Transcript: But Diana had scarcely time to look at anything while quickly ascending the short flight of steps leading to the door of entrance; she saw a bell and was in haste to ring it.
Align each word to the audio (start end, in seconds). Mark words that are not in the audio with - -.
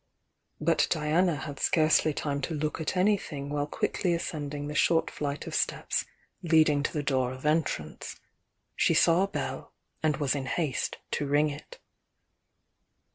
But 0.59 0.87
Diana 0.89 1.35
had 1.35 1.59
scarcely 1.59 2.11
time 2.11 2.41
to 2.41 2.55
look 2.55 2.81
at 2.81 2.97
anything 2.97 3.51
while 3.51 3.67
quickly 3.67 4.15
ascending 4.15 4.65
the 4.65 4.73
short 4.73 5.11
flight 5.11 5.45
of 5.45 5.53
steps 5.53 6.05
leading 6.41 6.81
to 6.81 6.91
the 6.91 7.03
door 7.03 7.31
of 7.31 7.45
entrance; 7.45 8.19
she 8.75 8.95
saw 8.95 9.21
a 9.21 9.27
bell 9.27 9.73
and 10.01 10.17
was 10.17 10.33
in 10.33 10.47
haste 10.47 10.97
to 11.11 11.27
ring 11.27 11.51
it. 11.51 11.77